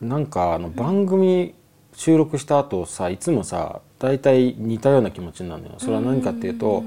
[0.00, 1.54] なんかあの番組
[1.92, 5.74] 収録した後さいつもさ大体似たような気持ちになるのよ。
[5.78, 6.84] それは何かっていうと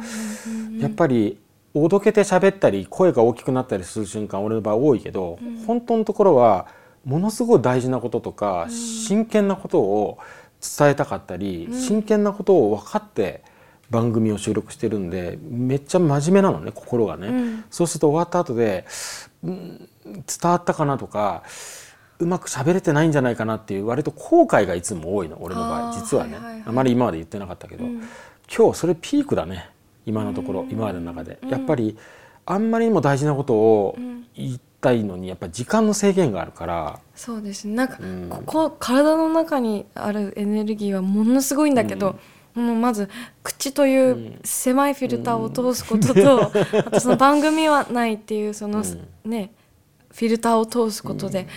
[0.80, 1.38] やっぱり
[1.76, 6.68] おどけて喋ったり声が大きくなったりする瞬間俺の場合多いけど、うん、本当のところは
[7.06, 10.20] ものすごい大事なこととか、うん、真剣なことを
[10.62, 13.44] 伝えたかったり、うん、真剣なことを分かって
[13.90, 18.86] 番組を収録してるんでめっちゃ真面目なのね心がね、そうすると終わった後で、
[19.44, 21.44] うん、伝わったかなとか
[22.24, 25.94] うまく喋れてないんじゃないかなっていう割と後悔がいつも多いの俺の場合。
[25.94, 27.86] 実はね、はいはいはい、あまり今まで言ってなかったけど、
[28.56, 29.70] 今日それピークだね。
[30.06, 31.98] 今のところ今までの中で、やっぱり
[32.46, 33.98] あんまりにも大事なことを
[34.36, 37.00] 言ったいのにやっぱ時間の制限があるから。
[37.16, 37.76] そうですね。
[37.76, 37.98] なんか、
[38.30, 42.20] ここ体の中にあるエネルギーはものすごいんだけど、
[42.54, 43.10] もうまず
[43.42, 46.52] 口という狭いフィルターを通すことと、
[46.86, 48.84] あとその番組はないっていうその、
[49.26, 49.52] ね
[50.14, 51.48] フィルターを通すことで、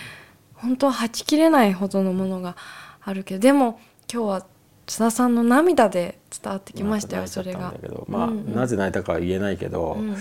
[0.57, 2.55] 本当ははちきれないほどのものが
[3.01, 3.79] あるけどでも
[4.11, 4.45] 今日は
[4.85, 7.73] 津田さんの涙で伝わってきましたよ、それが。
[8.07, 10.15] まあ、なぜ泣いたかは言えないけど、うん、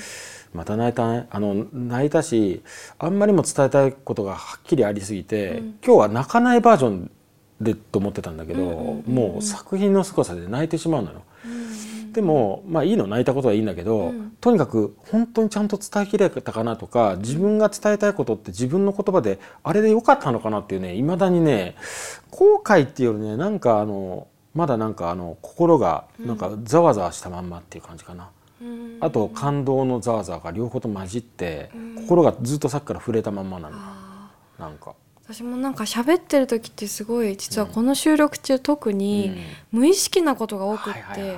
[0.52, 2.62] また泣いたねあの泣いたし
[2.98, 7.10] あんまりも伝えたいことがはっきりありすぎて、うん、今日は泣かないバージョン
[7.60, 11.22] でと思ってたんだけど、もう作品の凄さで泣いてしまうのよ。
[12.16, 21.76] でもまあいいの泣いたことはいいんだけど、うん、とにかく本当にちゃんと伝えきれたかなとか自分が伝えたいことって自分の言葉であれでよかったのかなっていうねいまだにね
[22.30, 28.30] 後悔っていうよりねなんかあのまだなんかあの心がなんかざわざわしたまんまっていう感じかな。
[29.00, 33.76] あと感動のざわざわが両方と混じって心がずっとさっきから触れたまんまなの。
[34.58, 34.94] なんか。
[35.28, 39.36] 私もなんか喋ってる時ってすごい実はこの収録中特に
[39.72, 41.36] 無意識なことが多くって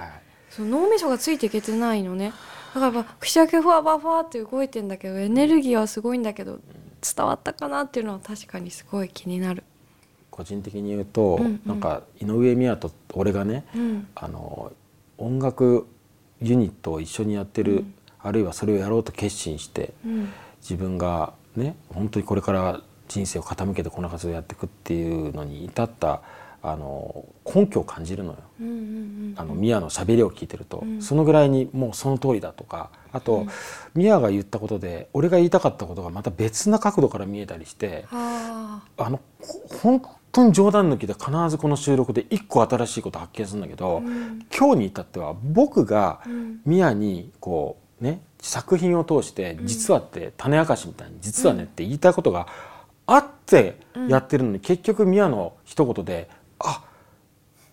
[0.64, 2.32] 脳みそがついていけてないのね。
[2.74, 6.58] だから口だけふわふわふわって動いてんだけどエネルギーはすごいんだけど
[7.00, 9.64] 伝わったかなっていうのは確かにすごい気になる。
[10.30, 14.72] 個人的に言うと、うんうん、なんか井上美和と俺がね、うん、あの
[15.16, 15.88] 音楽
[16.40, 26.22] ユニットを一緒にやってる、うん、あるいはそれをやろうと決心して、うん、自分がね本当にこれから人生を傾けてこの活動をやっていくっていうのに至った
[26.62, 28.38] あの根拠を感じるのよ。
[29.36, 32.90] あのミアの喋りを聞いてると、うん、そのぐらいにもうその通りだとか。
[33.10, 33.48] あと、うん、
[33.94, 38.82] ミアが言ったことで俺が言いたかったことがまた別な角度から見えたりしてあ。
[38.98, 39.20] の
[39.82, 40.02] 本
[40.32, 46.20] 当に冗談抜きで必ずこの収録で一個新しいこと発見するんだけど、うん、今日に至っては僕が
[46.66, 52.46] ミアにこうね作品を通して実はって種明かしみたいに実はねって言いたいことが
[53.06, 53.76] あって
[54.08, 56.37] やってるのに結局ミアの一言であ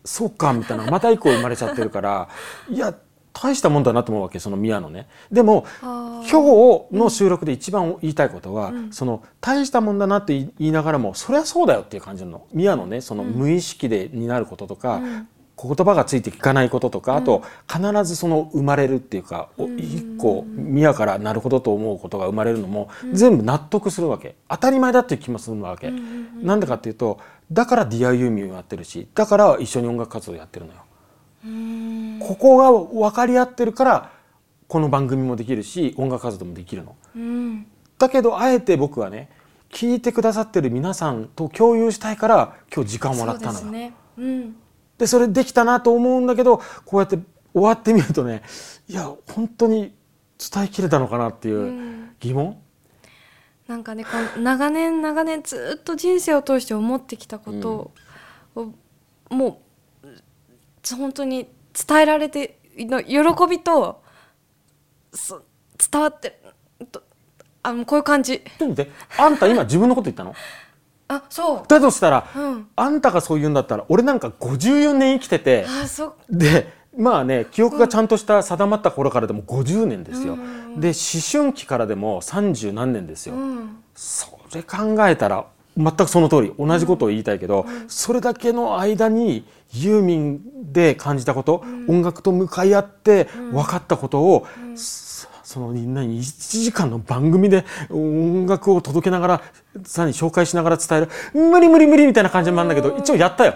[0.06, 2.30] そうかみたいなまた以降生まれちゃってるから
[2.70, 2.96] いや
[3.34, 5.08] 大したもんだなと思うわけその宮のね。
[5.30, 15.28] でも今日の収録で一番言いたいことは、うん、その大したもんだなって言いながらもそりゃそうだよっていう感じの宮のねその無意識でになることとか、うん、
[15.62, 24.36] 言葉がついていかないこととか、あと必ずその生まれるっていうか、一個宮からなるほどと思うことが生まれるのも、全部納得するわけ。
[24.50, 25.92] 当たり前だっていう気もするわけ。
[26.42, 27.20] なんでかっていうと
[27.52, 30.80] だから DI ユーミンをやってるしだから一緒に音楽活動やってるのよ。
[32.20, 34.12] ここが分かり合ってるから
[34.68, 36.96] この番組もできるし音楽活動もできるの。
[37.98, 39.30] だけどあえて僕はね
[39.70, 43.66] 聞いてくださってる皆さんと共有したいから今日時間をもらったのよ。
[43.68, 43.94] ね。
[44.18, 44.56] うん、
[44.98, 47.18] でそれできたなと思うんだけどこうやって
[47.54, 48.44] 終わってみるとね
[48.88, 49.94] いや本当に
[50.38, 52.56] 伝えきれたのかなっていう疑問、うん、
[53.68, 57.92] なんかねこの長年長年ずっと人生を通して思ってきたこと
[58.56, 58.62] を、
[59.30, 59.62] うん、も
[60.04, 63.20] う本当に伝えられての喜
[63.50, 64.04] びと
[65.92, 66.40] 伝わって
[67.64, 68.42] あのこういう感じ。
[68.60, 70.36] であんた今自分のこと言ったの？
[71.08, 71.64] あそう。
[71.68, 75.66] だとしたら、うん、あんたがそう言うんだったら俺なんか54年生きてて
[76.30, 80.96] でまあね記憶がちゃんとした定まった頃からでも50年ですよ、うん、で思
[81.32, 85.46] 春期からでも30何年ですよ、うん、それ考えたら
[85.78, 94.48] 全くその通り同じことを言いたいけど、それだけの間にユーミンで感じたこと、音楽と向かい合って分かったことを、
[95.56, 96.20] その1
[96.64, 99.42] 時間の番組で音楽を届けながら
[99.86, 101.10] さらに紹介しながら伝える。
[101.34, 103.54] 無理無理無理みたいな感じもあるんだけど一応やったよ。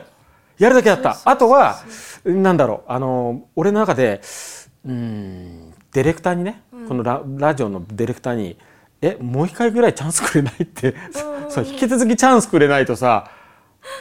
[0.58, 1.18] やるだけやった。
[1.26, 1.76] あとは
[2.24, 2.90] なんだろう。
[2.90, 4.22] あの俺の中で
[4.86, 8.58] うんディレクターにね、このララジオのディレクターに
[9.04, 10.96] 「えもう一回ぐらいチャンスくれない?」って。
[11.50, 13.30] そう引き続きチャンスくれないとさ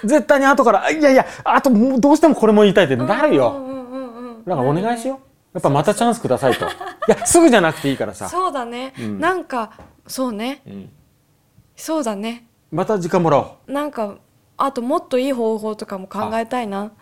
[0.04, 1.68] 絶対に後から「いやいやあと
[1.98, 3.60] どうしてもこれも言いたい」ってなるよ。
[4.46, 5.18] だからお願いしよう。
[5.54, 6.66] やっぱまたチャンスくださいと。
[6.66, 6.68] い
[7.08, 8.28] やすぐじゃなくていいからさ。
[8.28, 9.72] そうだね、うん、なんか
[10.06, 10.90] そうね、うん、
[11.76, 12.46] そうだね。
[12.70, 13.72] また時間もらおう。
[13.72, 14.16] なんか
[14.56, 16.92] あともっといい方法とかも考えたいな。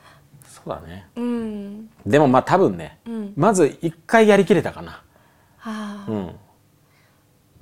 [0.47, 1.07] そうだね。
[1.17, 1.89] うん。
[2.07, 3.33] でもまあ多分ね、うん。
[3.37, 5.03] まず一回やりきれたかな。
[5.61, 6.11] ああ。
[6.11, 6.37] うん。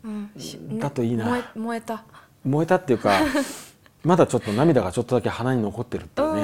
[0.05, 0.31] うん。
[0.39, 1.51] しだといいな。
[1.55, 2.05] 燃えた。
[2.45, 3.13] 燃えたっていうか
[4.05, 6.41] まだちょっと涙がちょっとだけ鼻に残ってるっていうね。
[6.43, 6.44] う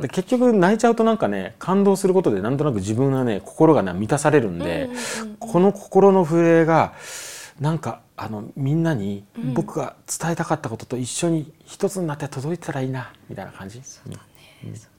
[0.00, 4.88] で結局泣いちゃうとなんかね感動することでなんとなく自分がね心がね満たされるんで、
[5.38, 6.94] この心の震えが
[7.60, 9.24] なんかあのみんなに
[9.54, 13.78] 僕が伝えたかったことと一緒に一つになって届いてたらいいなみたいな感じ。
[13.78, 14.97] うん